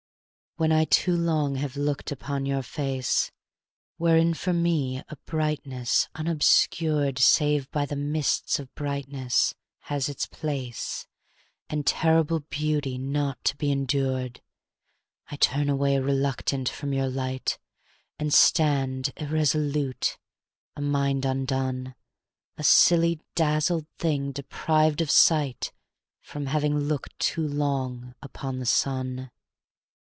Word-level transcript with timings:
VII 0.57 0.63
When 0.65 0.71
I 0.73 0.85
too 0.85 1.15
long 1.15 1.55
have 1.55 1.75
looked 1.75 2.11
upon 2.11 2.45
your 2.45 2.61
face, 2.61 3.31
Wherein 3.97 4.33
for 4.35 4.53
me 4.53 5.01
a 5.09 5.15
brightness 5.25 6.07
unobscured 6.13 7.17
Save 7.17 7.71
by 7.71 7.85
the 7.87 7.95
mists 7.95 8.59
of 8.59 8.71
brightness 8.75 9.55
has 9.83 10.07
its 10.09 10.27
place, 10.27 11.07
And 11.69 11.87
terrible 11.87 12.41
beauty 12.41 12.97
not 12.99 13.43
to 13.45 13.55
be 13.57 13.71
endured, 13.71 14.41
I 15.31 15.37
turn 15.37 15.67
away 15.67 15.97
reluctant 15.97 16.69
from 16.69 16.93
your 16.93 17.09
light, 17.09 17.57
And 18.19 18.31
stand 18.31 19.13
irresolute, 19.17 20.17
a 20.75 20.81
mind 20.81 21.25
undone, 21.25 21.95
A 22.59 22.63
silly, 22.63 23.19
dazzled 23.35 23.87
thing 23.97 24.31
deprived 24.31 24.99
of 25.01 25.09
sight 25.09 25.71
From 26.21 26.47
having 26.47 26.77
looked 26.77 27.17
too 27.17 27.47
long 27.47 28.13
upon 28.21 28.59
the 28.59 28.67
sun. 28.67 29.31